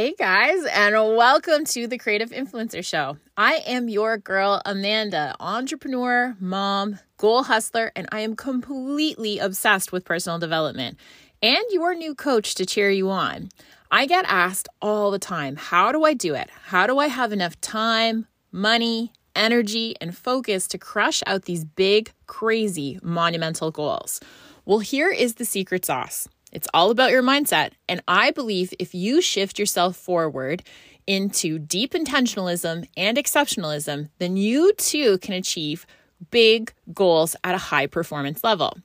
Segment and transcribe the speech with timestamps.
[0.00, 3.18] Hey guys, and welcome to the Creative Influencer Show.
[3.36, 10.06] I am your girl, Amanda, entrepreneur, mom, goal hustler, and I am completely obsessed with
[10.06, 10.96] personal development
[11.42, 13.50] and your new coach to cheer you on.
[13.90, 16.48] I get asked all the time, how do I do it?
[16.68, 22.10] How do I have enough time, money, energy, and focus to crush out these big,
[22.26, 24.18] crazy, monumental goals?
[24.64, 26.26] Well, here is the secret sauce.
[26.52, 27.72] It's all about your mindset.
[27.88, 30.62] And I believe if you shift yourself forward
[31.06, 35.86] into deep intentionalism and exceptionalism, then you too can achieve
[36.30, 38.78] big goals at a high performance level.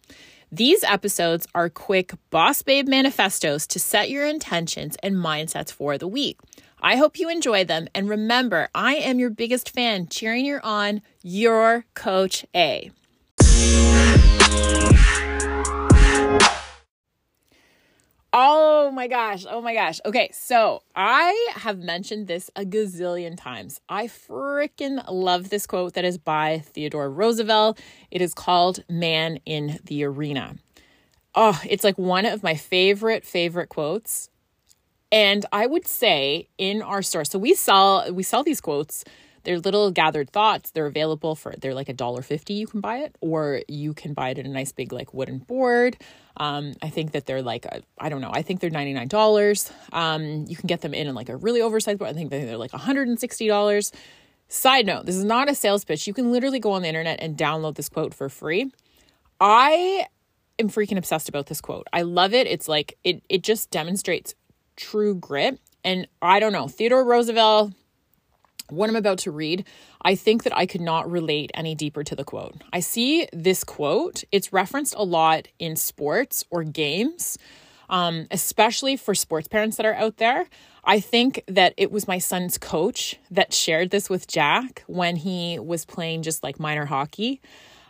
[0.52, 6.08] These episodes are quick boss babe manifestos to set your intentions and mindsets for the
[6.08, 6.40] week.
[6.82, 7.88] I hope you enjoy them.
[7.96, 12.92] And remember, I am your biggest fan, cheering you on, your Coach A.
[18.38, 19.46] Oh my gosh.
[19.50, 20.02] Oh my gosh.
[20.06, 23.80] Okay, so I have mentioned this a gazillion times.
[23.88, 27.80] I freaking love this quote that is by Theodore Roosevelt.
[28.12, 30.58] It is called Man in the Arena.
[31.34, 34.30] Oh, it's like one of my favorite, favorite quotes.
[35.14, 39.06] And I would say in our store, so we sell we sell these quotes
[39.46, 40.72] they're little gathered thoughts.
[40.72, 42.56] They're available for they're like a dollar fifty.
[42.56, 45.40] You can buy it, or you can buy it in a nice big like wooden
[45.40, 45.98] board.
[46.38, 47.66] Um, I think that they're like
[48.00, 48.32] I don't know.
[48.34, 49.72] I think they're ninety nine dollars.
[49.94, 52.10] Um, you can get them in in like a really oversized board.
[52.10, 53.92] I think they're like one hundred and sixty dollars.
[54.48, 56.08] Side note: This is not a sales pitch.
[56.08, 58.72] You can literally go on the internet and download this quote for free.
[59.40, 60.06] I
[60.60, 61.88] am freaking obsessed about this quote.
[61.94, 62.48] I love it.
[62.48, 64.36] It's like it it just demonstrates
[64.76, 65.60] true grit.
[65.84, 67.74] And I don't know, Theodore Roosevelt,
[68.70, 69.66] what I'm about to read,
[70.02, 72.56] I think that I could not relate any deeper to the quote.
[72.74, 77.38] I see this quote, it's referenced a lot in sports or games,
[77.90, 80.48] um, especially for sports parents that are out there.
[80.84, 85.58] I think that it was my son's coach that shared this with Jack when he
[85.60, 87.42] was playing just like minor hockey.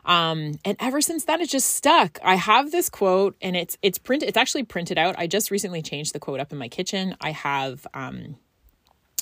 [0.05, 2.19] Um, and ever since then, it just stuck.
[2.23, 4.29] I have this quote, and it's it's printed.
[4.29, 5.15] It's actually printed out.
[5.17, 7.15] I just recently changed the quote up in my kitchen.
[7.19, 8.37] I have um,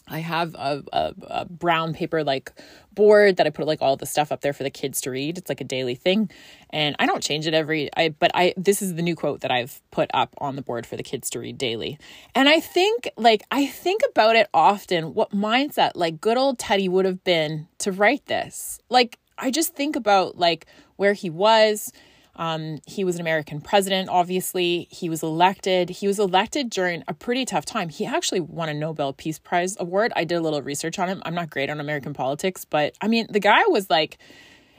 [0.08, 2.52] I have a, a, a, brown paper like
[2.94, 5.38] board that I put like all the stuff up there for the kids to read.
[5.38, 6.30] It's like a daily thing,
[6.72, 7.90] and I don't change it every.
[7.96, 10.86] I but I this is the new quote that I've put up on the board
[10.86, 11.98] for the kids to read daily,
[12.36, 15.14] and I think like I think about it often.
[15.14, 18.80] What mindset like good old Teddy would have been to write this?
[18.90, 20.66] Like I just think about like
[20.98, 21.94] where he was
[22.36, 24.88] um, he was an American president, obviously.
[24.90, 25.90] He was elected.
[25.90, 27.90] He was elected during a pretty tough time.
[27.90, 30.12] He actually won a Nobel Peace Prize award.
[30.16, 31.22] I did a little research on him.
[31.26, 34.18] I'm not great on American politics, but I mean, the guy was like,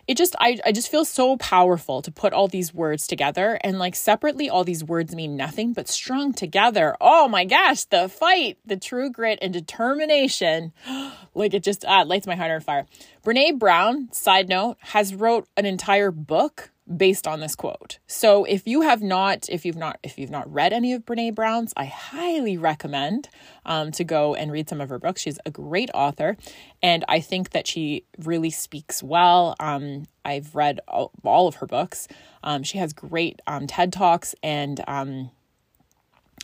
[0.07, 3.79] it just I, I just feel so powerful to put all these words together and
[3.79, 8.59] like separately all these words mean nothing but strung together oh my gosh the fight
[8.67, 10.73] the true grit and determination
[11.35, 12.87] like it just uh, lights my heart on fire
[13.25, 17.99] brene brown side note has wrote an entire book based on this quote.
[18.07, 21.35] So if you have not, if you've not, if you've not read any of Brene
[21.35, 23.29] Brown's, I highly recommend
[23.65, 25.23] um, to go and read some of her books.
[25.23, 26.37] She's a great author,
[26.83, 29.57] and I think that she really speaks well.
[29.61, 32.09] Um, I've read all, all, of her books.
[32.43, 34.83] Um, she has great um, TED talks and.
[34.87, 35.31] Um,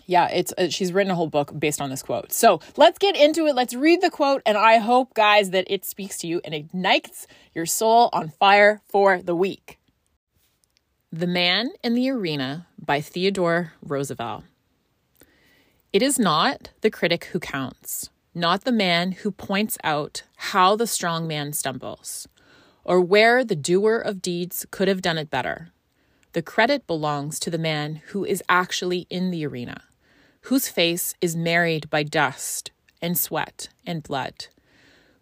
[0.06, 2.32] yeah, it's uh, she's written a whole book based on this quote.
[2.32, 3.54] So let's get into it.
[3.54, 7.26] Let's read the quote, and I hope, guys, that it speaks to you and ignites
[7.54, 9.79] your soul on fire for the week.
[11.12, 14.44] The Man in the Arena by Theodore Roosevelt.
[15.92, 20.86] It is not the critic who counts, not the man who points out how the
[20.86, 22.28] strong man stumbles,
[22.84, 25.70] or where the doer of deeds could have done it better.
[26.32, 29.82] The credit belongs to the man who is actually in the arena,
[30.42, 32.70] whose face is marred by dust
[33.02, 34.46] and sweat and blood,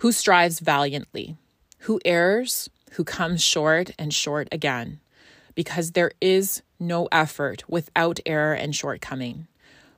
[0.00, 1.38] who strives valiantly,
[1.78, 5.00] who errs, who comes short and short again
[5.58, 9.48] because there is no effort without error and shortcoming,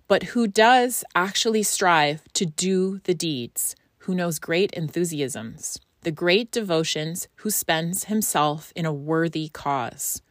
[0.09, 6.51] but who does actually strive to do the deeds, who knows great enthusiasms, the great
[6.51, 10.23] devotions, who spends himself in a worthy cause,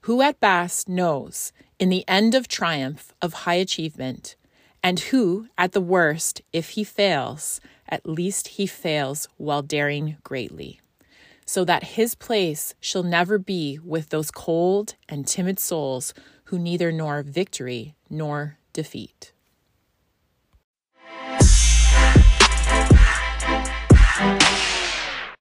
[0.00, 4.34] who at best knows in the end of triumph of high achievement,
[4.82, 10.80] and who, at the worst, if he fails, at least he fails while daring greatly
[11.46, 16.92] so that his place shall never be with those cold and timid souls who neither
[16.92, 19.31] nor victory nor defeat.